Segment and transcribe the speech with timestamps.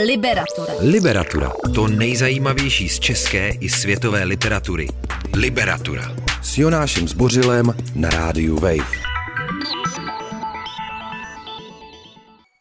[0.00, 0.72] Liberatura.
[0.80, 1.52] Liberatura.
[1.74, 4.88] To nejzajímavější z české i světové literatury.
[5.36, 6.16] Liberatura.
[6.42, 9.11] S Jonášem Zbořilem na rádiu Wave.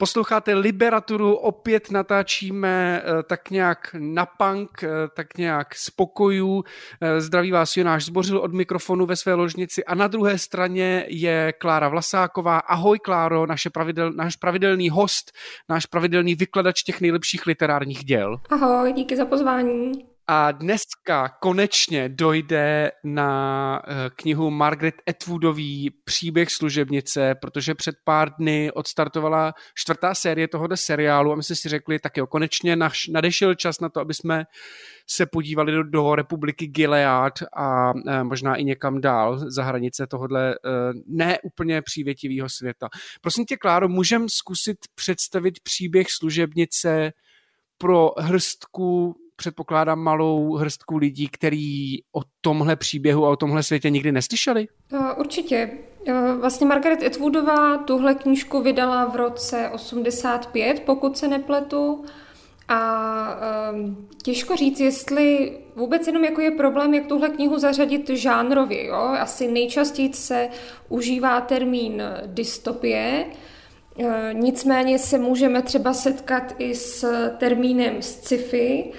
[0.02, 6.64] Posloucháte Liberaturu, opět natáčíme eh, tak nějak na punk, eh, tak nějak spokojů.
[7.02, 11.54] Eh, zdraví vás Jonáš Zbořil od mikrofonu ve své ložnici a na druhé straně je
[11.58, 12.60] Klára Vlasáková.
[12.60, 15.32] Ahoj Kláro, naše pravidel, náš pravidelný host,
[15.70, 18.38] náš pravidelný vykladač těch nejlepších literárních děl.
[18.50, 20.11] Ahoj, díky za pozvání.
[20.34, 28.72] A dneska konečně dojde na eh, knihu Margaret Atwoodový Příběh služebnice, protože před pár dny
[28.72, 33.56] odstartovala čtvrtá série tohoto seriálu a my jsme si řekli, tak jo, konečně naš, nadešel
[33.56, 34.44] čas na to, aby jsme
[35.10, 40.52] se podívali do, do republiky Gilead a e, možná i někam dál za hranice tohohle
[40.54, 40.58] e,
[41.08, 42.90] neúplně přívětivého světa.
[43.22, 47.12] Prosím tě, Kláro, můžem zkusit představit příběh služebnice
[47.78, 54.12] pro hrstku předpokládám, malou hrstku lidí, který o tomhle příběhu a o tomhle světě nikdy
[54.12, 54.68] neslyšeli?
[55.18, 55.70] Určitě.
[56.40, 62.06] Vlastně Margaret Atwoodová tuhle knížku vydala v roce 85, pokud se nepletu.
[62.68, 68.86] A um, těžko říct, jestli vůbec jenom jako je problém, jak tuhle knihu zařadit žánrově.
[68.86, 68.96] Jo?
[68.96, 70.50] Asi nejčastěji se
[70.90, 73.26] užívá termín dystopie,
[74.00, 77.06] e, nicméně se můžeme třeba setkat i s
[77.38, 78.92] termínem sci-fi,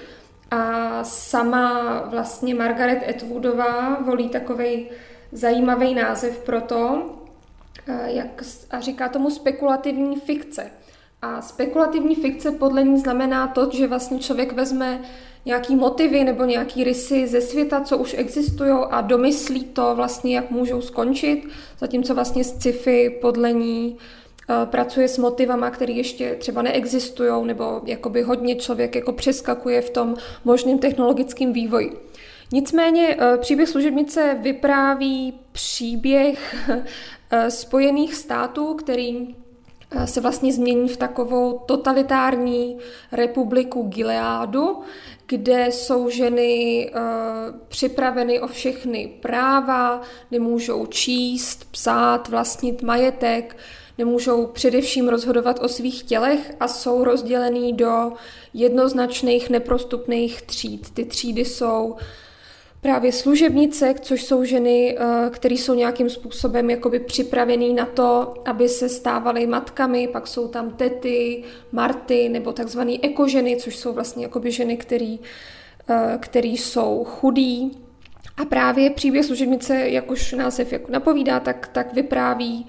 [0.53, 4.89] a sama vlastně Margaret Atwoodová volí takový
[5.31, 7.09] zajímavý název pro to,
[7.87, 10.71] eh, jak, a říká tomu spekulativní fikce.
[11.21, 15.01] A spekulativní fikce podle ní znamená to, že vlastně člověk vezme
[15.45, 20.51] nějaký motivy nebo nějaký rysy ze světa, co už existují a domyslí to vlastně, jak
[20.51, 21.47] můžou skončit,
[21.79, 24.22] zatímco vlastně sci-fi podle ní Eh,
[24.65, 30.15] pracuje s motivama, které ještě třeba neexistují, nebo jakoby hodně člověk jako přeskakuje v tom
[30.43, 31.91] možném technologickém vývoji.
[32.51, 36.55] Nicméně eh, příběh služebnice vypráví příběh
[37.31, 39.35] eh, Spojených států, který
[40.05, 42.77] se vlastně změní v takovou totalitární
[43.11, 44.81] republiku Gileádu,
[45.27, 46.91] kde jsou ženy
[47.67, 50.01] připraveny o všechny práva,
[50.31, 53.55] nemůžou číst, psát, vlastnit majetek,
[53.97, 58.11] nemůžou především rozhodovat o svých tělech a jsou rozdělený do
[58.53, 60.89] jednoznačných neprostupných tříd.
[60.89, 61.95] Ty třídy jsou
[62.81, 68.69] právě služebnice, což jsou ženy, eh, které jsou nějakým způsobem jakoby připravený na to, aby
[68.69, 74.51] se stávaly matkami, pak jsou tam tety, marty nebo takzvané ekoženy, což jsou vlastně jakoby
[74.51, 75.19] ženy, který,
[75.89, 77.77] eh, který jsou chudí.
[78.37, 82.67] A právě příběh služebnice, jak už název jako napovídá, tak, tak vypráví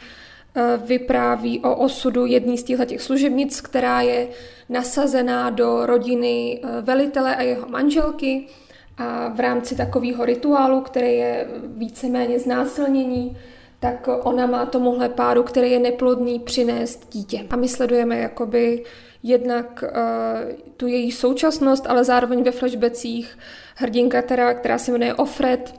[0.87, 4.28] vypráví o osudu jedné z těchto služebnic, která je
[4.69, 8.47] nasazená do rodiny eh, velitele a jeho manželky
[8.98, 13.37] a v rámci takového rituálu, který je víceméně znásilnění,
[13.81, 17.47] tak ona má tomuhle páru, který je neplodný, přinést dítě.
[17.50, 18.84] A my sledujeme jakoby
[19.22, 23.38] jednak uh, tu její současnost, ale zároveň ve flashbacích
[23.75, 25.75] hrdinka, která, která se jmenuje Ofred,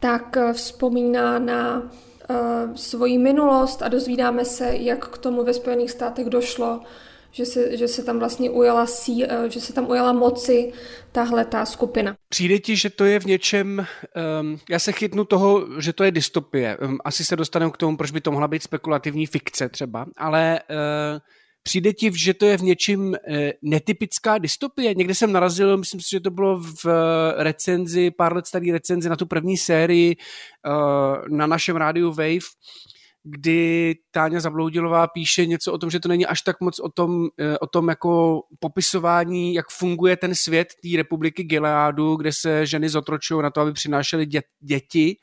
[0.00, 1.90] tak vzpomíná na
[2.74, 6.80] svoji minulost a dozvídáme se, jak k tomu ve Spojených státech došlo,
[7.30, 10.72] že se, že se tam vlastně ujala sí, uh, že se tam ujala moci
[11.12, 12.16] tahle ta skupina.
[12.28, 13.86] Přijde ti, že to je v něčem,
[14.40, 16.76] um, já se chytnu toho, že to je dystopie.
[16.76, 20.60] Um, asi se dostaneme k tomu, proč by to mohla být spekulativní fikce třeba, ale
[20.70, 21.20] uh,
[21.66, 24.94] Přijde ti, že to je v něčím eh, netypická dystopie?
[24.94, 29.08] Někde jsem narazil, myslím si, že to bylo v eh, recenzi, pár let starý recenzi
[29.08, 30.70] na tu první sérii eh,
[31.28, 32.46] na našem rádiu Wave,
[33.22, 37.28] kdy Táňa Zabloudilová píše něco o tom, že to není až tak moc o tom,
[37.60, 43.42] o tom jako popisování, jak funguje ten svět té republiky Gileádu, kde se ženy zotročují
[43.42, 45.16] na to, aby přinášely dě- děti,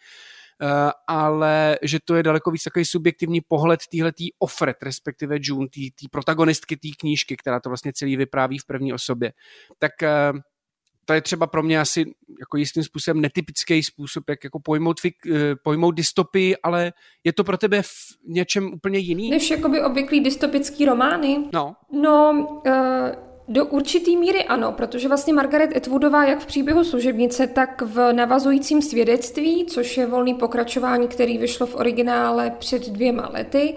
[1.08, 6.78] ale že to je daleko víc takový subjektivní pohled týhletý Offred, respektive June, té protagonistky
[6.78, 9.34] té knížky, která to vlastně celý vypráví v první osobě.
[9.80, 10.32] Tak eh,
[11.06, 12.06] to je třeba pro mě asi
[12.40, 16.94] jako jistým způsobem netypický způsob, jak jako pojmout, eh, pojmout dystopii, ale
[17.24, 17.90] je to pro tebe v
[18.28, 19.30] něčem úplně jiný?
[19.30, 21.50] Než jakoby obvyklý dystopický romány?
[21.54, 21.76] No.
[21.92, 27.82] No, uh do určitý míry ano, protože vlastně Margaret Atwoodová jak v příběhu služebnice, tak
[27.82, 33.76] v navazujícím svědectví, což je volný pokračování, který vyšlo v originále před dvěma lety,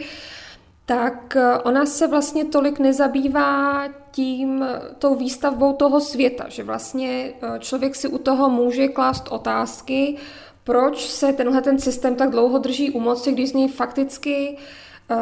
[0.86, 4.64] tak eh, ona se vlastně tolik nezabývá tím,
[4.98, 10.16] tou výstavbou toho světa, že vlastně eh, člověk si u toho může klást otázky,
[10.64, 14.56] proč se tenhle ten systém tak dlouho drží u moci, když z něj fakticky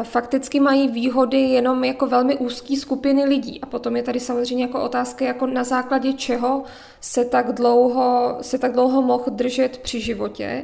[0.03, 3.61] fakticky mají výhody jenom jako velmi úzký skupiny lidí.
[3.61, 6.63] A potom je tady samozřejmě jako otázka, jako na základě čeho
[7.01, 10.63] se tak dlouho, se tak dlouho mohl držet při životě.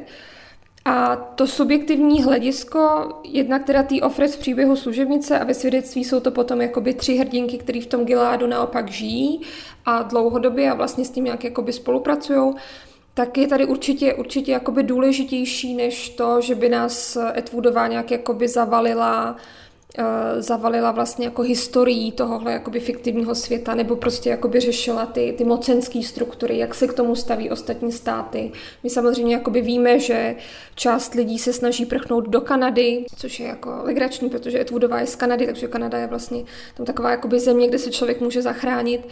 [0.84, 6.20] A to subjektivní hledisko, jednak teda tý Ofres v příběhu služebnice a ve svědectví jsou
[6.20, 9.40] to potom jakoby tři hrdinky, které v tom Giládu naopak žijí
[9.86, 12.54] a dlouhodobě a vlastně s tím nějak jakoby spolupracují,
[13.20, 18.48] tak je tady určitě, určitě jakoby důležitější než to, že by nás Etwoodová nějak jakoby
[18.48, 19.36] zavalila
[19.98, 25.44] Eh, zavalila vlastně jako historií tohohle jakoby fiktivního světa, nebo prostě jakoby řešila ty, ty
[25.44, 28.52] mocenské struktury, jak se k tomu staví ostatní státy.
[28.82, 30.36] My samozřejmě jakoby víme, že
[30.74, 35.16] část lidí se snaží prchnout do Kanady, což je jako legrační, protože Etwoodová je z
[35.16, 36.44] Kanady, takže Kanada je vlastně
[36.74, 39.08] tam taková jakoby země, kde se člověk může zachránit.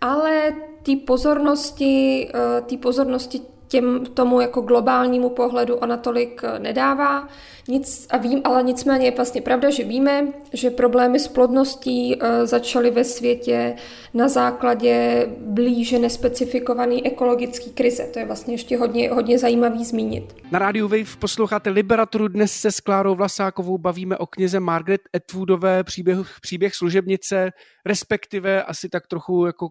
[0.00, 0.52] Ale
[0.82, 7.28] ty pozornosti, eh, ty pozornosti těm, tomu jako globálnímu pohledu ona tolik eh, nedává.
[7.68, 12.28] Nic, a vím, ale nicméně je vlastně pravda, že víme, že problémy s plodností uh,
[12.44, 13.76] začaly ve světě
[14.14, 18.10] na základě blíže nespecifikované ekologické krize.
[18.12, 20.36] To je vlastně ještě hodně, hodně zajímavý zmínit.
[20.50, 22.28] Na rádiu Wave posloucháte Liberaturu.
[22.28, 27.50] Dnes se s Klárou Vlasákovou bavíme o knize Margaret Atwoodové příběh, příběh služebnice,
[27.86, 29.68] respektive asi tak trochu jako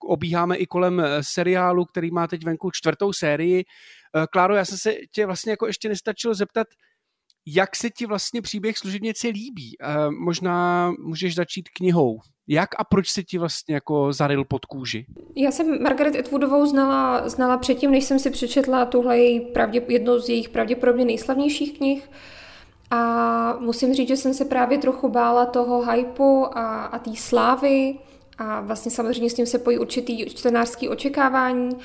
[0.00, 3.64] obíháme i kolem eh, seriálu, který má teď venku čtvrtou sérii.
[4.16, 6.66] Eh, Kláro, já jsem se tě vlastně jako ještě nestačil zeptat,
[7.46, 9.76] jak se ti vlastně příběh služebnice líbí?
[9.80, 12.18] Eh, možná můžeš začít knihou.
[12.48, 15.06] Jak a proč se ti vlastně jako zaril pod kůži?
[15.36, 20.18] Já jsem Margaret Atwoodovou znala, znala předtím, než jsem si přečetla tuhle její pravdě, jednu
[20.18, 22.10] z jejich pravděpodobně nejslavnějších knih.
[22.90, 27.98] A musím říct, že jsem se právě trochu bála toho hypu a, a té slávy,
[28.38, 31.78] a vlastně samozřejmě s tím se pojí určitý čtenářský očekávání,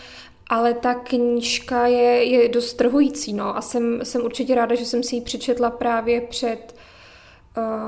[0.50, 3.58] ale ta knížka je, je dost trhující, no.
[3.58, 6.76] A jsem, jsem určitě ráda, že jsem si ji přečetla právě před,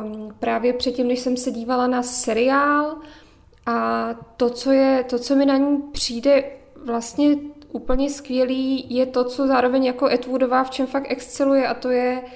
[0.04, 2.95] um, právě předtím, než jsem se dívala na seriál.
[3.65, 6.44] A to, co, je, to, co mi na ní přijde
[6.86, 7.36] vlastně
[7.71, 12.21] úplně skvělý, je to, co zároveň jako Etwoodová v čem fakt exceluje a to je
[12.24, 12.30] uh,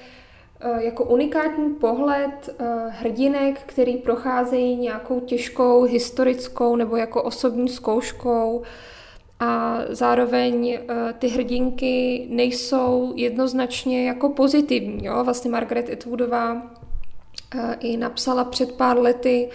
[0.78, 8.62] jako unikátní pohled eh, hrdinek, který procházejí nějakou těžkou historickou nebo jako osobní zkouškou
[9.40, 15.04] a zároveň eh, ty hrdinky nejsou jednoznačně jako pozitivní.
[15.04, 15.24] Jo?
[15.24, 16.62] Vlastně Margaret Atwoodová
[17.80, 19.50] i napsala před pár lety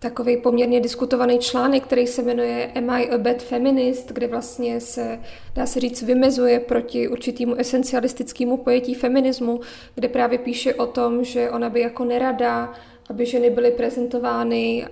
[0.00, 5.20] takový poměrně diskutovaný článek, který se jmenuje Am I a Bad Feminist, kde vlastně se,
[5.54, 9.60] dá se říct, vymezuje proti určitému esencialistickému pojetí feminismu,
[9.94, 12.72] kde právě píše o tom, že ona by jako nerada,
[13.10, 14.86] aby ženy byly prezentovány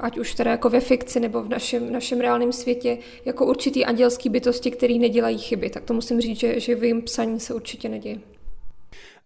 [0.00, 4.28] ať už teda jako ve fikci nebo v našem, našem reálném světě, jako určitý andělský
[4.28, 5.70] bytosti, který nedělají chyby.
[5.70, 8.18] Tak to musím říct, že, že v jejím psaní se určitě neděje.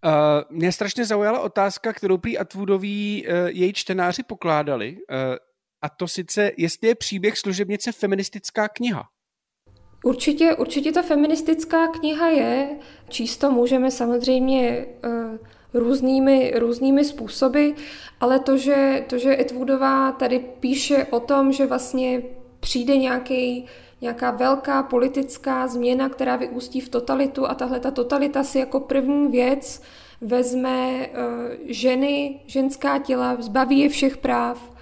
[0.04, 5.36] Uh, mě strašně zaujala otázka, kterou prý Atwoodoví uh, její čtenáři pokládali, uh,
[5.82, 9.08] a to sice, jestli je příběh služebnice feministická kniha.
[10.04, 12.78] Určitě, určitě to feministická kniha je.
[13.08, 15.36] Číst to můžeme samozřejmě uh,
[15.74, 17.70] různými, různými způsoby,
[18.20, 22.22] ale to že, to, že Etwoodová tady píše o tom, že vlastně
[22.60, 23.66] přijde nějaký
[24.00, 29.28] nějaká velká politická změna, která vyústí v totalitu a tahle ta totalita si jako první
[29.28, 29.82] věc
[30.20, 31.14] vezme uh,
[31.64, 34.72] ženy, ženská těla, zbaví je všech práv,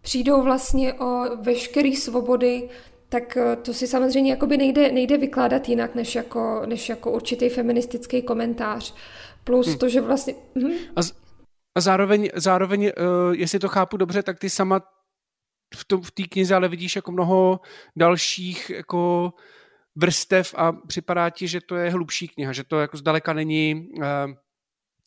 [0.00, 2.68] přijdou vlastně o veškeré svobody,
[3.08, 7.48] tak uh, to si samozřejmě jakoby nejde, nejde vykládat jinak, než jako, než jako určitý
[7.48, 8.94] feministický komentář.
[9.44, 9.78] Plus hmm.
[9.78, 10.34] to, že vlastně...
[10.58, 10.72] Hm?
[10.96, 11.12] A, z,
[11.78, 14.80] a zároveň, zároveň uh, jestli to chápu dobře, tak ty sama
[15.74, 17.60] v, tom, v té knize ale vidíš jako mnoho
[17.96, 19.32] dalších jako
[19.96, 24.04] vrstev a připadá ti, že to je hlubší kniha, že to jako zdaleka není uh,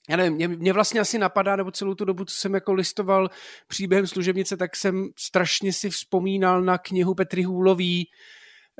[0.09, 3.29] já nevím, mě, mě vlastně asi napadá, nebo celou tu dobu, co jsem jako listoval
[3.67, 8.07] příběhem služebnice, tak jsem strašně si vzpomínal na knihu Petry Hůlový,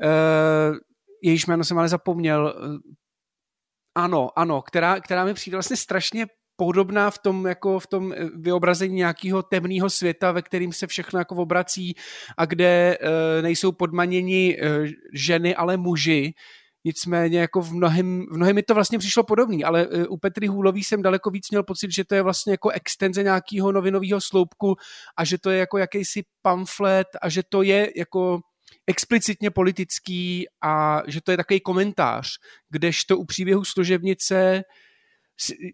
[0.04, 0.76] uh,
[1.22, 2.76] jejíž jméno jsem ale zapomněl, uh,
[3.94, 6.26] ano, ano, která, která mi přijde vlastně strašně
[6.56, 11.18] podobná v tom, jako v tom eh, vyobrazení nějakého temného světa, ve kterým se všechno
[11.18, 11.94] jako obrací
[12.38, 16.34] a kde e, nejsou podmaněni e, ženy, ale muži.
[16.84, 20.84] Nicméně jako v mnohem, v mnohem mi to vlastně přišlo podobný, ale u Petry Hůlový
[20.84, 24.76] jsem daleko víc měl pocit, že to je vlastně jako extenze nějakého novinového sloupku
[25.16, 28.40] a že to je jako jakýsi pamflet a že to je jako
[28.86, 32.28] explicitně politický a že to je takový komentář,
[32.70, 34.62] kdežto u příběhu služebnice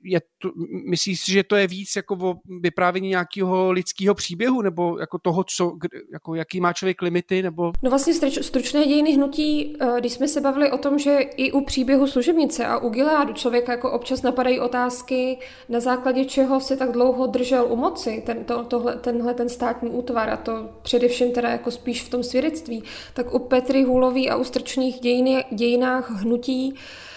[0.05, 0.50] je to,
[0.90, 5.45] myslíš si, že to je víc jako o vyprávění nějakého lidského příběhu, nebo jako toho,
[5.57, 5.73] co,
[6.12, 7.73] jako jaký má člověk limity, nebo...
[7.83, 11.64] No vlastně stručné dějiny hnutí, eh, když jsme se bavili o tom, že i u
[11.64, 15.38] příběhu služebnice a u Gileadu člověka jako občas napadají otázky,
[15.69, 19.90] na základě čeho se tak dlouho držel u moci ten, to, tohle, tenhle ten státní
[19.90, 22.83] útvar a to především teda jako spíš v tom svědectví,
[23.14, 27.10] tak u Petry Hůlový a u stručných dějiny, dějinách hnutí Eh,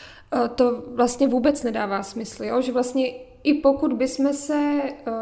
[0.55, 2.61] to vlastně vůbec nedává smysl, jo?
[2.61, 3.13] že vlastně
[3.43, 5.13] i pokud bychom se uh,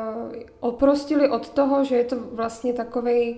[0.59, 3.37] oprostili od toho, že je to vlastně takový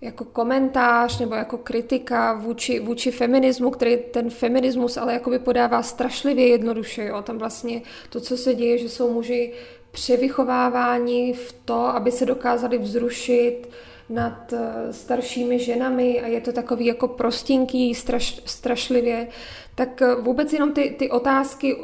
[0.00, 6.48] jako komentář nebo jako kritika vůči, vůči feminismu, který ten feminismus ale jakoby podává strašlivě
[6.48, 7.04] jednoduše.
[7.04, 7.22] Jo?
[7.22, 9.52] Tam vlastně to, co se děje, že jsou muži
[9.90, 13.68] převychováváni v to, aby se dokázali vzrušit
[14.08, 19.28] nad eh, staršími ženami a je to takový jako prostinký, straš, strašlivě,
[19.74, 21.76] tak eh, vůbec jenom ty, ty otázky,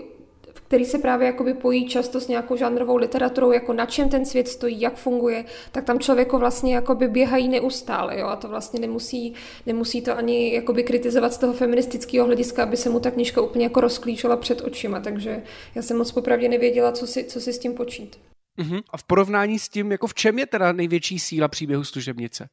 [0.71, 4.49] který se právě jakoby pojí často s nějakou žánrovou literaturou, jako na čem ten svět
[4.49, 9.35] stojí, jak funguje, tak tam člověku vlastně jakoby běhají neustále, jo, a to vlastně nemusí,
[9.67, 13.65] nemusí to ani jakoby kritizovat z toho feministického hlediska, aby se mu ta knižka úplně
[13.65, 15.43] jako rozklíčila před očima, takže
[15.75, 18.17] já jsem moc popravdě nevěděla, co si, co si s tím počít.
[18.59, 18.83] Uh-huh.
[18.91, 22.49] A v porovnání s tím, jako v čem je teda největší síla příběhu služebnice?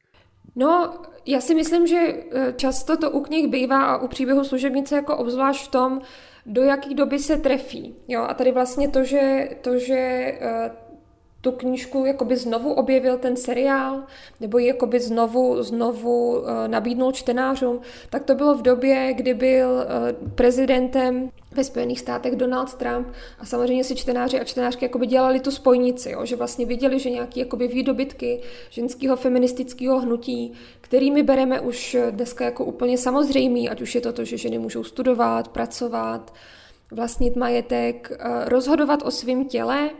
[0.56, 4.96] No, já si myslím, že eh, často to u knih bývá a u příběhu služebnice
[4.96, 6.00] jako obzvlášť v tom,
[6.46, 7.94] do jaký doby se trefí.
[8.08, 8.22] Jo?
[8.22, 10.70] A tady vlastně to, že, to, že eh,
[11.40, 14.02] tu knížku jakoby znovu objevil ten seriál,
[14.40, 17.80] nebo ji jakoby znovu, znovu eh, nabídnul čtenářům,
[18.10, 19.86] tak to bylo v době, kdy byl
[20.34, 23.08] prezidentem ve Spojených státech Donald Trump.
[23.38, 27.10] A samozřejmě si čtenáři a čtenářky jakoby dělali tu spojnici, jo, že vlastně viděli, že
[27.10, 28.40] nějaké jakoby výdobytky
[28.70, 34.24] ženského feministického hnutí, kterými bereme už dneska jako úplně samozřejmý, ať už je to to,
[34.24, 36.34] že ženy můžou studovat, pracovat,
[36.90, 39.90] vlastnit majetek, eh, rozhodovat o svém těle,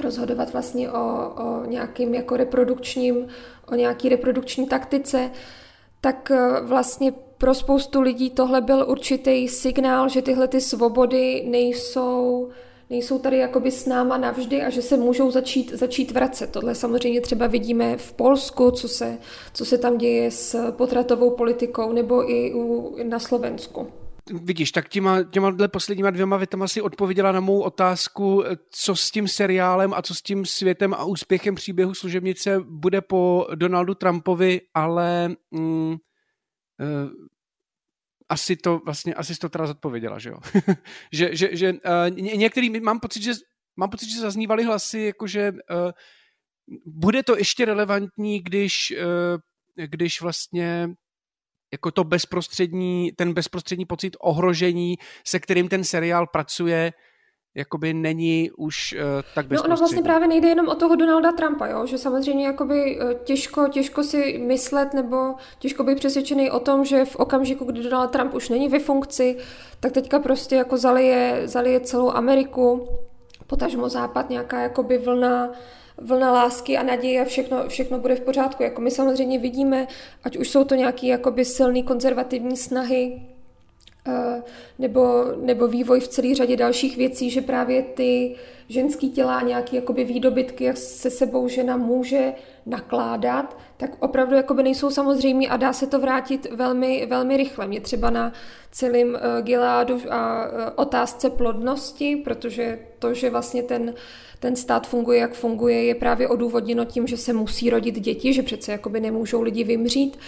[0.00, 3.26] rozhodovat vlastně o, o nějakým jako reprodukčním,
[3.72, 5.30] o nějaký reprodukční taktice,
[6.00, 12.48] tak eh, vlastně pro spoustu lidí tohle byl určitý signál, že tyhle ty svobody nejsou,
[12.90, 16.50] nejsou tady jakoby s náma navždy a že se můžou začít, začít vracet.
[16.50, 19.18] Tohle samozřejmě třeba vidíme v Polsku, co se,
[19.54, 23.86] co se tam děje s potratovou politikou, nebo i u, na Slovensku.
[24.30, 29.10] Vidíš, tak těma, těma dle posledníma dvěma větama si odpověděla na mou otázku, co s
[29.10, 34.60] tím seriálem a co s tím světem a úspěchem příběhu služebnice bude po Donaldu Trumpovi,
[34.74, 35.96] ale mm, uh,
[38.28, 40.38] asi to vlastně, asi to teda zodpověděla, že jo.
[41.12, 41.78] že, že, že uh,
[42.18, 43.32] některý, mám pocit, že
[43.76, 45.90] mám pocit, že zaznívaly hlasy, jakože uh,
[46.86, 50.94] bude to ještě relevantní, když, uh, když vlastně
[51.74, 54.94] jako to bezprostřední, ten bezprostřední pocit ohrožení,
[55.26, 56.92] se kterým ten seriál pracuje,
[57.54, 59.00] jakoby není už uh,
[59.34, 59.56] tak bezprostřední.
[59.56, 61.86] No ono vlastně právě nejde jenom o toho Donalda Trumpa, jo?
[61.86, 67.04] že samozřejmě jakoby uh, těžko, těžko si myslet nebo těžko být přesvědčený o tom, že
[67.04, 69.36] v okamžiku, kdy Donald Trump už není ve funkci,
[69.80, 72.88] tak teďka prostě jako zalije, zalije celou Ameriku,
[73.46, 75.50] potažmo západ nějaká jakoby vlna
[75.98, 78.62] vlna lásky a naděje a všechno, všechno bude v pořádku.
[78.62, 79.86] Jako my samozřejmě vidíme,
[80.24, 81.06] ať už jsou to nějaké
[81.42, 83.22] silné konzervativní snahy,
[84.78, 88.34] nebo, nebo vývoj v celé řadě dalších věcí, že právě ty
[88.68, 92.32] ženský těla, nějaké jakoby výdobytky, jak se sebou žena může
[92.66, 97.66] nakládat, tak opravdu jakoby nejsou samozřejmé a dá se to vrátit velmi, velmi rychle.
[97.66, 98.32] Mě třeba na
[98.70, 103.94] celém uh, Gileadu a uh, otázce plodnosti, protože to, že vlastně ten
[104.44, 108.42] ten stát funguje, jak funguje, je právě odůvodněno tím, že se musí rodit děti, že
[108.42, 110.18] přece jakoby nemůžou lidi vymřít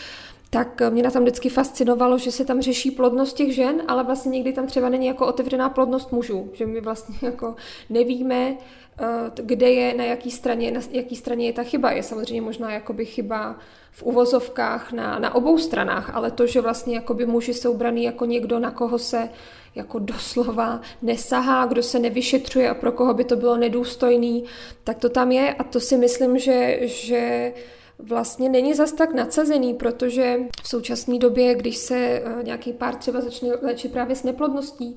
[0.50, 4.30] tak mě na tam vždycky fascinovalo, že se tam řeší plodnost těch žen, ale vlastně
[4.30, 7.54] někdy tam třeba není jako otevřená plodnost mužů, že my vlastně jako
[7.90, 8.56] nevíme,
[9.00, 11.90] eh, kde je, na jaký straně, na jaký straně je ta chyba.
[11.90, 13.58] Je samozřejmě možná jakoby chyba
[13.90, 18.24] v uvozovkách na, na obou stranách, ale to, že vlastně jakoby muži jsou braný jako
[18.24, 19.28] někdo, na koho se
[19.74, 24.44] jako doslova nesahá, kdo se nevyšetřuje a pro koho by to bylo nedůstojný,
[24.84, 27.52] tak to tam je a to si myslím, že, že
[27.98, 33.20] vlastně není zas tak nadsazený, protože v současné době, když se eh, nějaký pár třeba
[33.20, 34.96] začne léčit právě s neplodností,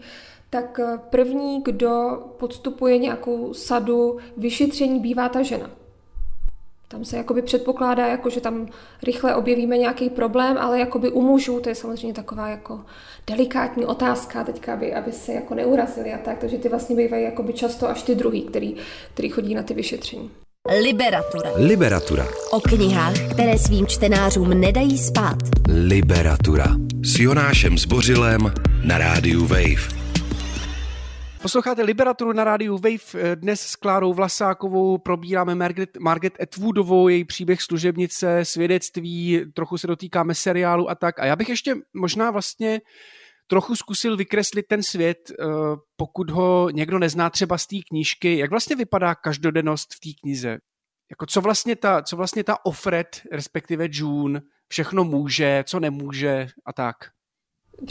[0.49, 5.71] tak eh, první, kdo podstupuje nějakou sadu vyšetření, bývá ta žena.
[6.87, 8.67] Tam se jakoby předpokládá, jako, že tam
[9.03, 12.85] rychle objevíme nějaký problém, ale jakoby u mužů, to je samozřejmě taková jako
[13.27, 17.53] delikátní otázka teďka, aby, aby se jako neurazili a tak, takže ty vlastně bývají jakoby
[17.53, 18.75] často až ty druhý, který,
[19.13, 20.31] který chodí na ty vyšetření.
[20.67, 21.51] Liberatura.
[21.55, 22.25] Liberatura.
[22.51, 25.35] O knihách, které svým čtenářům nedají spát.
[25.69, 26.65] Liberatura.
[27.03, 29.99] S Jonášem Zbořilem na rádiu Wave.
[31.41, 33.35] Posloucháte Liberaturu na rádiu Wave.
[33.35, 40.35] Dnes s Klárou Vlasákovou probíráme Margaret, Margaret Atwoodovou, její příběh služebnice, svědectví, trochu se dotýkáme
[40.35, 41.19] seriálu a tak.
[41.19, 42.81] A já bych ještě možná vlastně
[43.49, 45.45] trochu zkusil vykreslit ten svět, eh,
[45.95, 48.37] pokud ho někdo nezná třeba z té knížky.
[48.37, 50.57] Jak vlastně vypadá každodennost v té knize?
[51.09, 56.73] Jako co vlastně ta, co vlastně ta Offred, respektive June, všechno může, co nemůže a
[56.73, 56.95] tak?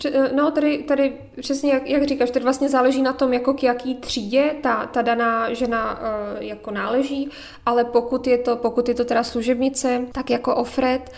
[0.04, 3.62] Eh, no, tady, tady přesně jak, jak říkáš, tady vlastně záleží na tom, jako k
[3.62, 7.30] jaký třídě ta, ta daná žena uh, jako náleží,
[7.66, 11.10] ale pokud je to, pokud je to teda služebnice, tak jako Ofred,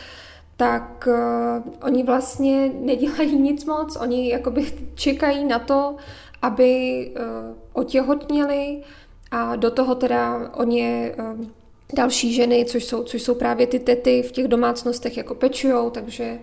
[0.60, 5.96] tak uh, oni vlastně nedělají nic moc, oni jakoby čekají na to,
[6.42, 6.70] aby
[7.16, 8.82] uh, otěhotněli
[9.30, 11.46] a do toho teda oni uh,
[11.94, 16.38] další ženy, což jsou, což jsou právě ty tety v těch domácnostech jako pečujou, takže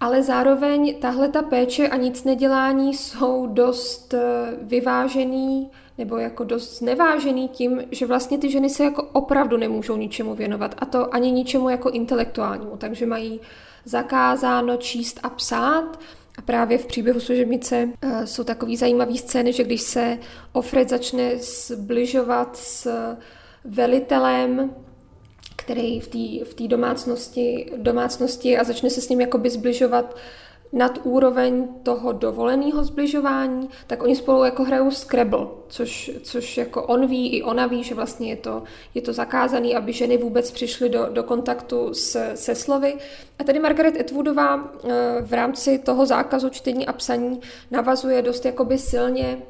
[0.00, 4.14] ale zároveň tahle ta péče a nic nedělání jsou dost
[4.62, 10.34] vyvážený nebo jako dost znevážený tím, že vlastně ty ženy se jako opravdu nemůžou ničemu
[10.34, 13.40] věnovat a to ani ničemu jako intelektuálnímu, takže mají
[13.84, 16.00] zakázáno číst a psát.
[16.38, 20.18] A právě v příběhu služebnice uh, jsou takový zajímavý scény, že když se
[20.52, 22.92] Ofred začne zbližovat s
[23.64, 24.70] velitelem
[25.56, 30.16] který v té v domácnosti, domácnosti a začne se s ním jakoby zbližovat
[30.72, 37.06] nad úroveň toho dovoleného zbližování, tak oni spolu jako hrajou Scrabble, což, což jako on
[37.06, 38.62] ví, i ona ví, že vlastně je to,
[38.94, 42.94] je to zakázané, aby ženy vůbec přišly do, do kontaktu s, se slovy.
[43.38, 44.88] A tady Margaret Atwoodová eh,
[45.22, 49.42] v rámci toho zákazu čtení a psaní navazuje dost jakoby silně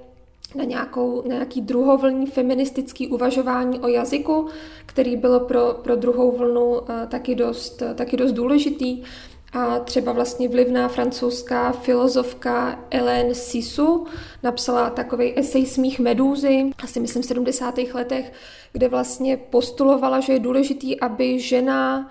[0.55, 4.49] na, nějakou, na nějaký druhovlní feministický uvažování o jazyku,
[4.87, 9.03] který bylo pro, pro druhou vlnu uh, taky, dost, uh, taky dost důležitý.
[9.53, 14.07] A třeba vlastně vlivná francouzská filozofka Hélène Sisu
[14.43, 17.79] napsala takový esej Smích medúzy, asi myslím v 70.
[17.95, 18.33] letech,
[18.73, 22.11] kde vlastně postulovala, že je důležitý, aby žena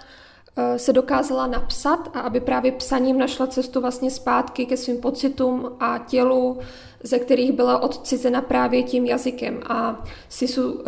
[0.58, 5.72] eh, se dokázala napsat a aby právě psaním našla cestu vlastně zpátky ke svým pocitům
[5.80, 6.60] a tělu,
[7.04, 9.60] ze kterých byla odcizena právě tím jazykem.
[9.70, 10.82] A Sisu uh,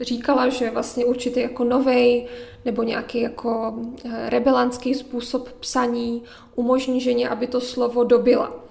[0.00, 2.28] říkala, že vlastně určitý jako novej
[2.64, 6.22] nebo nějaký jako eh, rebelantský způsob psaní
[6.54, 8.64] umožní ženě, aby to slovo dobila.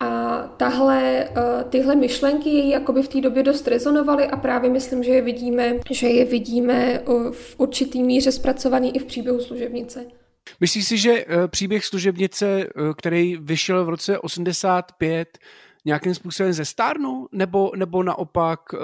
[0.00, 5.02] A tahle, eh, tyhle myšlenky její jakoby v té době dost rezonovaly a právě myslím,
[5.02, 10.06] že je vidíme, že je vidíme v určitý míře zpracovaný i v příběhu služebnice.
[10.60, 15.38] Myslíš si, že příběh služebnice, který vyšel v roce 85,
[15.86, 18.80] nějakým způsobem zestárnul, nebo, nebo naopak uh,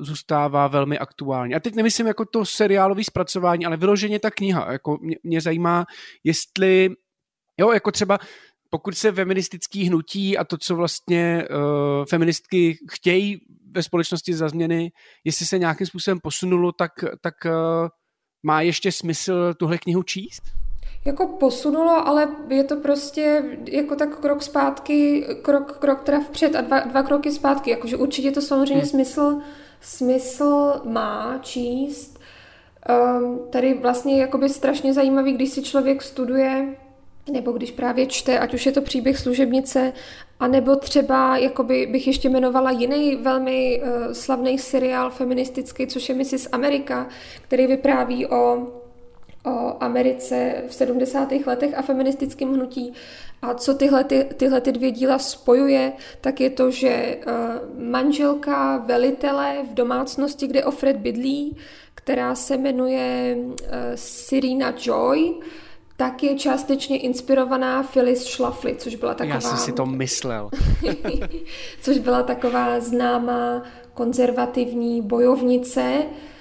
[0.00, 1.54] zůstává velmi aktuální.
[1.54, 4.72] A teď nemyslím jako to seriálové zpracování, ale vyloženě ta kniha.
[4.72, 5.84] Jako mě, mě zajímá,
[6.24, 6.90] jestli,
[7.58, 8.18] jo, jako třeba
[8.70, 14.92] pokud se feministický hnutí a to, co vlastně uh, feministky chtějí ve společnosti za změny,
[15.24, 17.52] jestli se nějakým způsobem posunulo, tak, tak uh,
[18.42, 20.61] má ještě smysl tuhle knihu číst?
[21.04, 26.60] Jako posunulo, ale je to prostě jako tak krok zpátky, krok, krok teda vpřed a
[26.60, 27.70] dva, dva kroky zpátky.
[27.70, 28.86] Jakože určitě to samozřejmě hmm.
[28.86, 29.40] smysl,
[29.80, 32.18] smysl má číst.
[33.18, 36.76] Um, tady vlastně je jakoby strašně zajímavý, když si člověk studuje
[37.32, 39.92] nebo když právě čte, ať už je to příběh služebnice,
[40.40, 46.48] anebo třeba, jakoby bych ještě jmenovala jiný velmi uh, slavný seriál feministický, což je Mrs.
[46.52, 47.08] Amerika,
[47.42, 48.66] který vypráví o
[49.44, 51.32] o Americe v 70.
[51.46, 52.92] letech a feministickém hnutí.
[53.42, 57.32] A co tyhle, ty, tyhle ty dvě díla spojuje, tak je to, že uh,
[57.90, 61.56] manželka velitele v domácnosti, kde Ofred bydlí,
[61.94, 63.46] která se jmenuje uh,
[63.94, 65.34] Sirina Joy,
[65.96, 69.34] tak je částečně inspirovaná Phyllis Schlafly, což byla taková...
[69.34, 70.50] Já jsem si to myslel.
[71.82, 73.62] což byla taková známá
[73.94, 76.31] konzervativní bojovnice, Eh,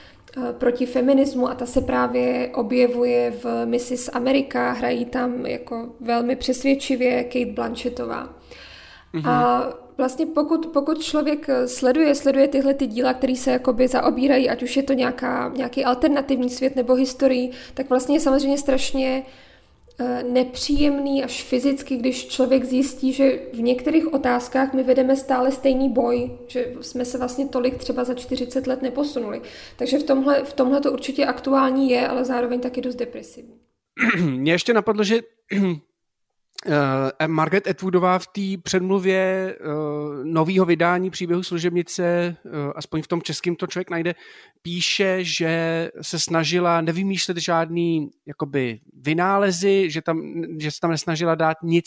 [0.58, 4.10] proti feminismu a ta se právě objevuje v Mrs.
[4.14, 8.30] America, hrají tam jako velmi přesvědčivě Kate Blanchettová.
[9.14, 9.30] Mm-hmm.
[9.30, 14.64] A vlastně pokud, pokud člověk sleduje, sleduje tyhle ty díla, které se jakoby zaobírají, ať
[14.64, 19.32] už je to nějaká, nějaký alternativní svět nebo historii, tak vlastně je samozřejmě strašně uh,
[19.32, 19.51] Eh,
[20.32, 26.32] nepříjemný až fyzicky, když člověk zjistí, že v některých otázkách my vedeme stále stejný boj,
[26.48, 29.42] že jsme se vlastně tolik třeba za 40 let neposunuli.
[29.78, 33.60] Takže v tomhle, v tomhle to určitě aktuální je, ale zároveň taky dost depresivní.
[34.22, 35.22] Mně ještě napadlo, že
[36.68, 43.22] Uh, Margaret Atwoodová v té předmluvě uh, nového vydání příběhu služebnice, uh, aspoň v tom
[43.22, 44.16] českém to člověk najde,
[44.62, 50.22] píše, že se snažila nevymýšlet žádný jakoby vynálezy, že, tam,
[50.60, 51.86] že se tam nesnažila dát nic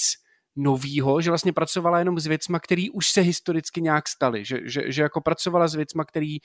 [0.56, 4.82] novýho, že vlastně pracovala jenom s věcma, který už se historicky nějak staly, že, že,
[4.86, 6.40] že jako pracovala s věcma, který Eh,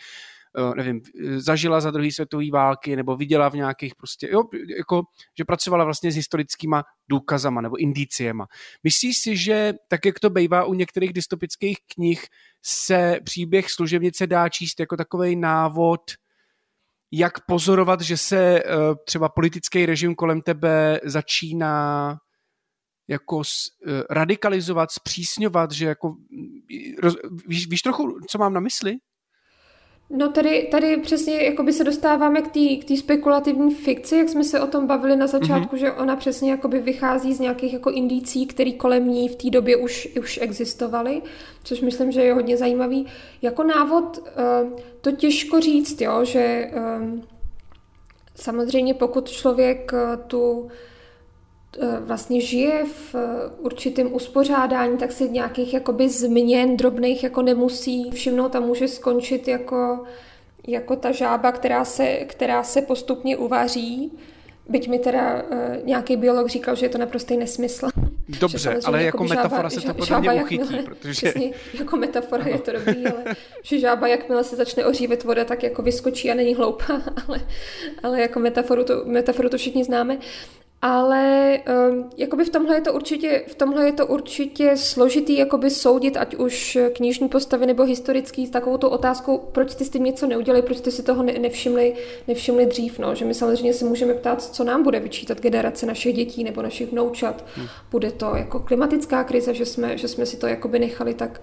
[0.76, 1.02] nevím,
[1.38, 4.44] zažila za druhé světové války nebo viděla v nějakých prostě, jo,
[4.78, 5.02] jako,
[5.38, 8.48] že pracovala vlastně s historickýma důkazama nebo indiciema.
[8.84, 12.26] Myslíš si, že tak, jak to bývá u některých dystopických knih,
[12.66, 16.02] se příběh služebnice dá číst jako takový návod,
[17.12, 18.64] jak pozorovat, že se eh,
[19.06, 22.18] třeba politický režim kolem tebe začíná
[23.08, 26.16] jako eh, radikalizovat, zpřísňovat, že jako,
[27.48, 28.98] víš, víš trochu, co mám na mysli?
[30.12, 34.68] No tady, tady přesně jakoby se dostáváme k té spekulativní fikci, jak jsme se o
[34.68, 35.80] tom bavili na začátku, mm-hmm.
[35.80, 39.78] že ona přesně jakoby vychází z nějakých jako indicí, které kolem ní v té době
[39.78, 41.22] už, už existovaly,
[41.64, 43.06] což myslím, že je hodně zajímavý.
[43.42, 46.72] Jako návod eh, to těžko říct, jo, že eh,
[48.36, 50.68] samozřejmě pokud člověk eh, tu
[52.00, 58.56] vlastně žije v eh, určitém uspořádání, tak si nějakých jakoby změn drobných jako nemusí všimnout
[58.56, 60.04] a může skončit jako,
[60.68, 64.12] jako ta žába, která se, která se postupně uvaří.
[64.70, 67.88] Byť mi teda uh, nějaký biolog říkal, že je to naprostý nesmysl.
[68.40, 71.12] Dobře, ale jako metafora žába, se to podle mě uchytí, jakmile, protože...
[71.12, 75.64] Přesně, jako metafora je to dobrý, ale že žába, jakmile se začne ožívat voda, tak
[75.64, 77.42] jako vyskočí a není hloupá, ale,
[78.04, 80.18] ale jako metaforu to, metaforu to všichni známe.
[80.82, 85.70] Ale um, jakoby v tomhle je to určitě, v tomhle je to určitě složitý jakoby
[85.70, 90.04] soudit, ať už knižní postavy nebo historický, s takovou tu otázkou, proč jste s tím
[90.04, 91.96] něco neudělali, proč jste si toho ne, nevšimli,
[92.28, 93.00] nevšimli dřív.
[93.00, 93.16] No?
[93.16, 96.92] Že my samozřejmě se můžeme ptát, co nám bude vyčítat generace našich dětí nebo našich
[96.92, 97.46] vnoučat.
[97.56, 97.68] Hmm.
[97.92, 101.42] Bude to jako klimatická krize, že jsme, že jsme si to jakoby nechali tak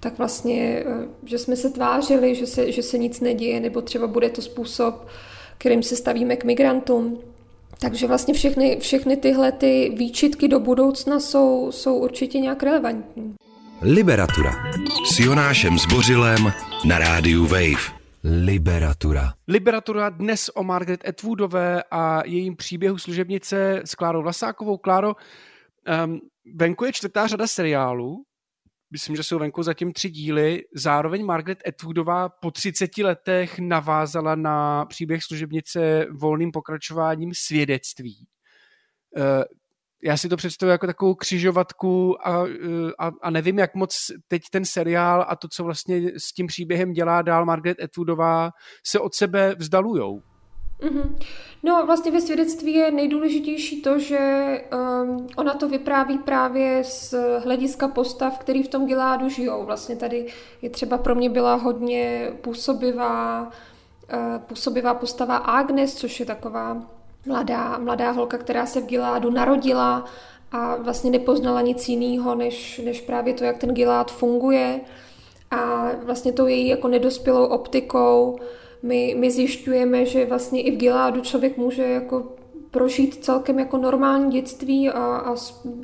[0.00, 4.06] tak vlastně, eh, že jsme se tvářili, že se, že se nic neděje, nebo třeba
[4.06, 5.06] bude to způsob,
[5.58, 7.18] kterým se stavíme k migrantům.
[7.80, 13.34] Takže vlastně všechny, všechny tyhle ty výčitky do budoucna jsou, jsou určitě nějak relevantní.
[13.82, 14.52] Liberatura
[15.14, 16.52] s Jonášem Zbořilem
[16.84, 17.98] na rádiu Wave.
[18.24, 19.32] Liberatura.
[19.48, 24.76] Liberatura dnes o Margaret Atwoodové a jejím příběhu služebnice s Klárou Vlasákovou.
[24.76, 25.14] Kláro,
[26.04, 26.20] um,
[26.54, 28.24] venku je čtvrtá řada seriálů,
[28.90, 30.62] myslím, že jsou venku zatím tři díly.
[30.74, 38.26] Zároveň Margaret Atwoodová po 30 letech navázala na příběh služebnice volným pokračováním svědectví.
[39.16, 39.44] Eh,
[40.04, 43.96] já si to představuji jako takovou křižovatku a, eh, a, a nevím, jak moc
[44.28, 48.50] teď ten seriál a to, co vlastně s tím příběhem dělá dál Margaret Atwoodová,
[48.86, 50.22] se od sebe vzdalujou.
[50.82, 51.16] Mm-hmm.
[51.62, 54.18] No vlastně ve svědectví je nejdůležitější to, že
[55.02, 57.14] um, ona to vypráví právě z
[57.44, 59.64] hlediska postav, který v tom Giládu žijou.
[59.64, 60.26] Vlastně tady
[60.62, 66.82] je třeba pro mě byla hodně působivá, uh, působivá postava Agnes, což je taková
[67.26, 70.04] mladá, mladá holka, která se v Giládu narodila
[70.52, 74.80] a vlastně nepoznala nic jiného, než, než právě to, jak ten Gilád funguje.
[75.50, 78.38] A vlastně tou její jako nedospělou optikou
[78.82, 82.32] my, my zjišťujeme, že vlastně i v Giládu člověk může jako
[82.70, 85.34] prožít celkem jako normální dětství a, a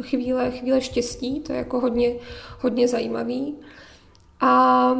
[0.02, 2.14] chvíle, chvíle štěstí, to je jako hodně,
[2.60, 3.54] hodně zajímavý.
[4.40, 4.94] A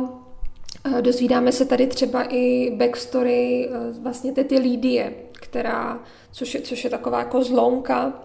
[1.00, 6.02] dozvídáme se tady třeba i backstory e, vlastně tety Lídie, která,
[6.32, 8.22] což je, což je taková jako zlomka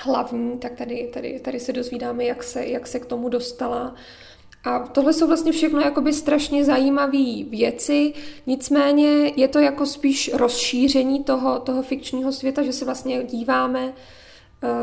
[0.00, 3.94] hlavní, tak tady, tady, tady se dozvídáme, jak se, jak se k tomu dostala.
[4.66, 8.12] A tohle jsou vlastně všechno jakoby strašně zajímavé věci,
[8.46, 13.92] nicméně je to jako spíš rozšíření toho, toho fikčního světa, že se vlastně díváme,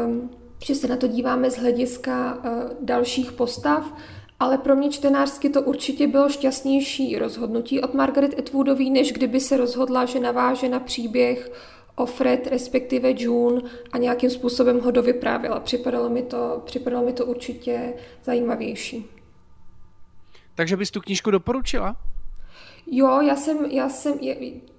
[0.06, 0.30] um,
[0.64, 3.94] že se na to díváme z hlediska uh, dalších postav,
[4.40, 9.58] ale pro mě čtenářsky to určitě bylo šťastnější rozhodnutí od Margaret Atwoodový, než kdyby se
[9.58, 11.52] rozhodla, že naváže na příběh
[11.96, 15.60] o Fred, respektive June a nějakým způsobem ho dovyprávěla.
[15.60, 17.94] Připadalo mi to, připadalo mi to určitě
[18.24, 19.23] zajímavější.
[20.56, 21.96] Takže bys tu knížku doporučila?
[22.92, 24.20] Jo, já jsem, já jsem,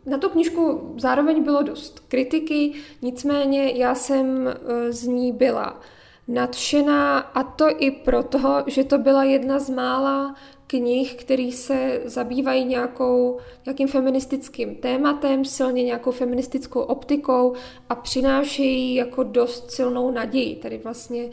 [0.06, 5.80] na tu knížku zároveň bylo dost kritiky, nicméně já jsem e, z ní byla
[6.28, 10.34] nadšená a to i proto, že to byla jedna z mála
[10.66, 17.54] knih, který se zabývají nějakou, nějakým feministickým tématem, silně nějakou feministickou optikou
[17.88, 20.56] a přinášejí jako dost silnou naději.
[20.56, 21.30] Tady vlastně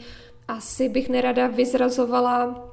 [0.48, 2.71] asi bych nerada vyzrazovala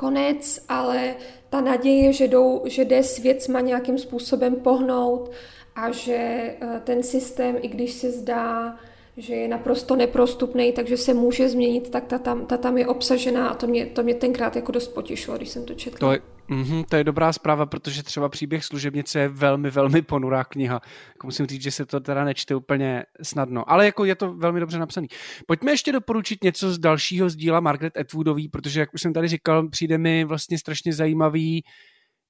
[0.00, 1.14] konec, ale
[1.50, 5.30] ta naděje, že, jdou, že jde svět má nějakým způsobem pohnout
[5.74, 8.80] a že eh, ten systém, i když se zdá,
[9.16, 13.48] že je naprosto neprostupný, takže se může změnit, tak ta tam, ta tam je obsažená
[13.48, 15.98] a to mě, to mě tenkrát jako dost potěšilo, když jsem to četla.
[16.08, 16.20] To je,
[16.50, 20.80] Mm-hmm, to je dobrá zpráva, protože třeba příběh služebnice je velmi, velmi ponurá kniha.
[21.08, 24.60] Jako musím říct, že se to teda nečte úplně snadno, ale jako je to velmi
[24.60, 25.08] dobře napsaný.
[25.46, 29.28] Pojďme ještě doporučit něco z dalšího z díla Margaret Atwoodový, protože jak už jsem tady
[29.28, 31.62] říkal, přijde mi vlastně strašně zajímavý,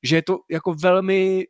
[0.03, 1.47] že je to jako velmi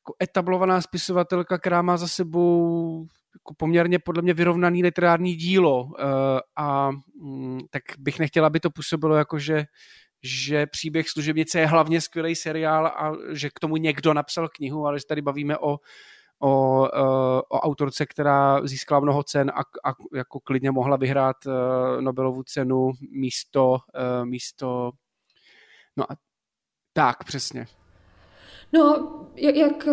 [0.00, 5.90] jako etablovaná spisovatelka, která má za sebou jako poměrně podle mě vyrovnaný literární dílo uh,
[6.56, 6.90] a
[7.22, 9.64] um, tak bych nechtěla, aby to působilo jako, že
[10.22, 14.98] že příběh služebnice je hlavně skvělý seriál a že k tomu někdo napsal knihu, ale
[14.98, 15.78] že tady bavíme o,
[16.42, 19.60] o, eh, o autorce, která získala mnoho cen a,
[19.90, 24.90] a jako klidně mohla vyhrát eh, Nobelovu cenu místo, eh, místo
[25.96, 26.16] no a
[26.92, 27.66] tak přesně.
[28.72, 29.88] No, jak, jak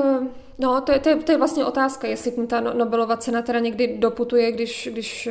[0.57, 3.59] no, to je, to, je, to je vlastně otázka, jestli ta no, Nobelova cena teda
[3.59, 5.29] někdy doputuje, když, když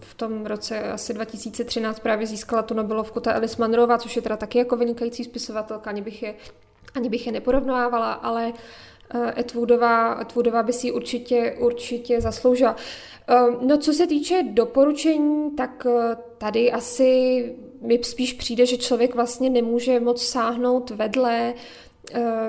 [0.00, 4.36] v tom roce asi 2013 právě získala tu Nobelovku ta Alice Munrova, což je teda
[4.36, 6.34] taky jako vynikající spisovatelka, ani bych je,
[6.94, 8.52] ani bych je neporovnávala, ale
[9.38, 12.76] Etwoodová, Etwoodová by si určitě, určitě zasloužila.
[13.60, 15.86] No, co se týče doporučení, tak
[16.38, 21.85] tady asi mi spíš přijde, že člověk vlastně nemůže moc sáhnout vedle Eh,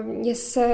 [0.02, 0.68] mně se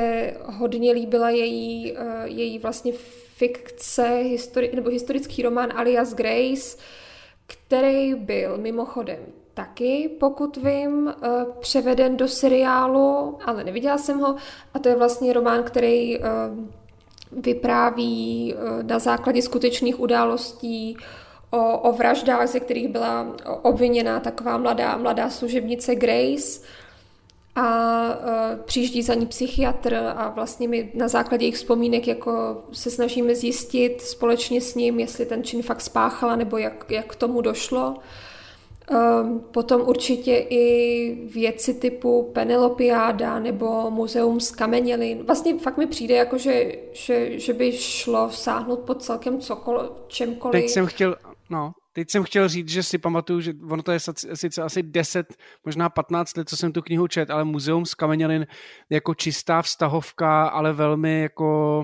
[0.46, 2.92] hodně líbila její, eh, její vlastně
[3.38, 6.78] fikce, histori- nebo historický román Alias Grace,
[7.48, 9.20] který byl mimochodem
[9.54, 14.36] taky, pokud vím, eh, převeden do seriálu, ale neviděla jsem ho.
[14.74, 16.20] A to je vlastně román, který
[17.32, 20.98] vypráví na základě skutečných událostí
[21.54, 26.62] o, o vraždách, ze kterých byla obviněna taková mladá, mladá služebnice Grace
[27.56, 32.92] a uh, přijíždí za ní psychiatr a vlastně my na základě jejich vzpomínek jako se
[32.92, 37.42] snažíme zjistit společně s ním, jestli ten čin fakt spáchala nebo jak, jak k tomu
[37.42, 37.96] došlo.
[38.92, 45.24] Um, potom určitě i věci typu Penelopiáda nebo Muzeum z Kamenělin.
[45.24, 50.62] Vlastně fakt mi přijde, jako že, že, že by šlo sáhnout pod celkem cokoliv, čemkoliv.
[50.62, 51.16] Teď jsem chtěl,
[51.50, 54.00] no, teď jsem chtěl říct, že si pamatuju, že ono to je
[54.34, 55.34] sice asi 10,
[55.66, 58.48] možná 15 let, co jsem tu knihu čet, ale Muzeum z Kamenělin
[58.90, 61.84] jako čistá vztahovka, ale velmi jako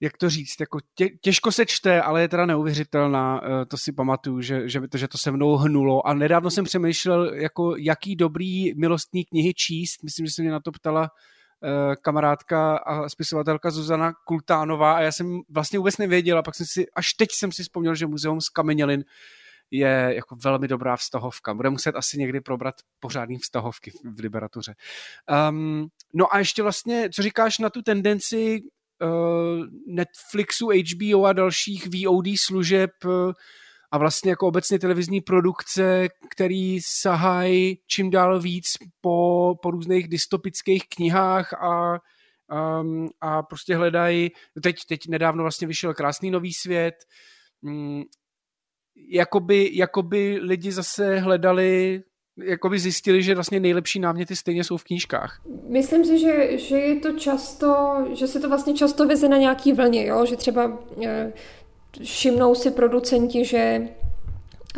[0.00, 3.92] jak to říct, jako tě, těžko se čte, ale je teda neuvěřitelná, eh, to si
[3.92, 6.06] pamatuju, že, že, že to se mnou hnulo.
[6.06, 10.60] A nedávno jsem přemýšlel, jako jaký dobrý milostní knihy číst, myslím, že se mě na
[10.60, 11.10] to ptala
[12.02, 17.12] kamarádka a spisovatelka Zuzana Kultánová a já jsem vlastně vůbec nevěděla, pak jsem si, až
[17.12, 19.04] teď jsem si vzpomněl, že muzeum z Kamenělin
[19.70, 21.54] je jako velmi dobrá vztahovka.
[21.54, 24.74] Bude muset asi někdy probrat pořádný vztahovky v literatuře.
[25.50, 28.60] Um, no a ještě vlastně, co říkáš na tu tendenci
[29.02, 33.32] uh, Netflixu, HBO a dalších VOD služeb uh,
[33.92, 38.66] a vlastně jako obecně televizní produkce, který sahají čím dál víc
[39.00, 41.98] po, po různých dystopických knihách a,
[42.80, 44.30] um, a prostě hledají,
[44.62, 46.94] teď, teď nedávno vlastně vyšel Krásný nový svět,
[47.60, 48.04] um,
[49.08, 52.02] jakoby, jakoby lidi zase hledali
[52.44, 55.42] jakoby zjistili, že vlastně nejlepší náměty stejně jsou v knížkách.
[55.68, 59.72] Myslím si, že, že je to často, že se to vlastně často veze na nějaký
[59.72, 60.26] vlně, jo?
[60.26, 61.32] že třeba eh,
[62.02, 63.88] všimnou si producenti, že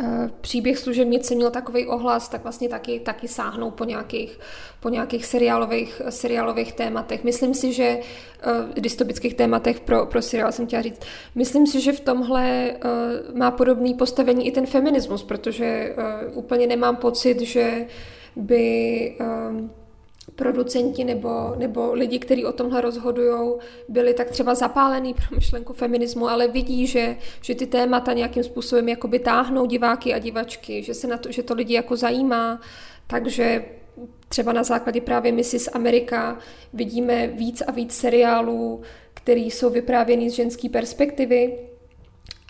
[0.01, 4.39] eh, příběh služebnice měl takový ohlas, tak vlastně taky, taky sáhnou po nějakých,
[4.79, 7.23] po nějakých seriálových, seriálových tématech.
[7.23, 11.01] Myslím si, že uh, dystopických tématech pro, pro seriál jsem chtěla říct.
[11.35, 15.95] Myslím si, že v tomhle uh, má podobný postavení i ten feminismus, protože
[16.33, 17.85] úplně nemám pocit, že
[18.35, 19.17] by
[20.35, 23.51] producenti nebo, nebo lidi, kteří o tomhle rozhodují,
[23.89, 28.89] byli tak třeba zapálení pro myšlenku feminismu, ale vidí, že, že ty témata nějakým způsobem
[28.89, 32.61] jakoby táhnou diváky a divačky, že, se na to, že to lidi jako zajímá,
[33.07, 33.65] takže
[34.29, 35.69] třeba na základě právě Mrs.
[35.73, 36.37] Amerika
[36.73, 38.81] vidíme víc a víc seriálů,
[39.13, 41.57] které jsou vyprávěny z ženské perspektivy,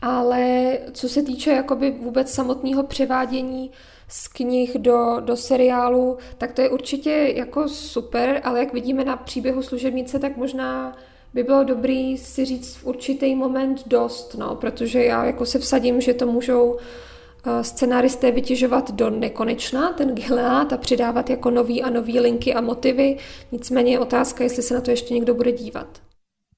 [0.01, 3.71] ale co se týče jakoby vůbec samotného převádění
[4.09, 9.17] z knih do, do seriálu, tak to je určitě jako super, ale jak vidíme na
[9.17, 10.97] příběhu služebnice, tak možná
[11.33, 16.01] by bylo dobrý si říct v určitý moment dost, no, protože já jako se vsadím,
[16.01, 21.89] že to můžou eh, scenáristé vytěžovat do nekonečna, ten Gilead a přidávat jako nový a
[21.89, 23.17] nový linky a motivy.
[23.51, 26.01] Nicméně je otázka, jestli se na to ještě někdo bude dívat.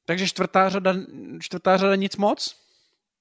[0.05, 0.93] Takže čtvrtá řada,
[1.39, 2.55] čtvrtá řada nic moc?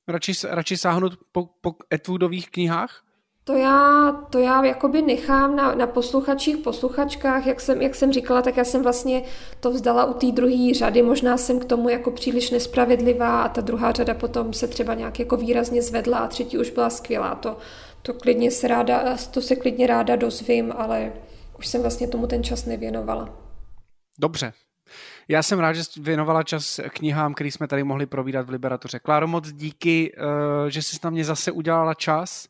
[0.09, 3.03] Radši, radši sáhnout po, po Etwoodových knihách?
[3.51, 8.43] To já, to já jakoby nechám na, na posluchačích, posluchačkách, jak jsem, jak jsem říkala,
[8.43, 9.23] tak já jsem vlastně
[9.61, 13.61] to vzdala u té druhé řady, možná jsem k tomu jako příliš nespravedlivá a ta
[13.61, 17.35] druhá řada potom se třeba nějak jako výrazně zvedla a třetí už byla skvělá.
[17.35, 17.57] To,
[18.03, 21.13] to klidně se ráda, to se klidně ráda dozvím, ale
[21.59, 23.29] už jsem vlastně tomu ten čas nevěnovala.
[24.19, 24.53] Dobře.
[25.29, 28.99] Já jsem rád, že jsi věnovala čas knihám, který jsme tady mohli provídat v Liberatoře.
[28.99, 32.49] Kláro, moc díky, eh, že jsi na mě zase udělala čas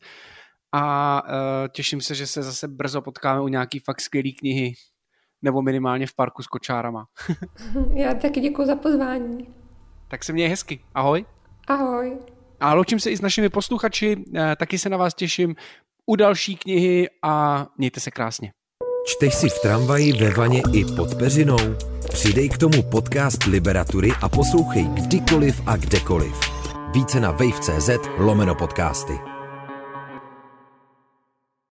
[0.71, 4.73] a eh, těším se, že se zase brzo potkáme u nějaký fakt skvělý knihy
[5.41, 7.05] nebo minimálně v parku s kočárama.
[7.93, 9.47] Já taky děkuji za pozvání.
[10.07, 10.83] Tak se měj hezky.
[10.95, 11.25] Ahoj.
[11.67, 12.17] Ahoj.
[12.59, 15.55] A loučím se i s našimi posluchači, eh, taky se na vás těším
[16.05, 18.51] u další knihy a mějte se krásně.
[19.05, 21.57] Čteš si v tramvaji, ve vaně i pod peřinou?
[22.09, 26.39] Přidej k tomu podcast Liberatury a poslouchej kdykoliv a kdekoliv.
[26.93, 29.30] Více na wave.cz lomeno podcasty.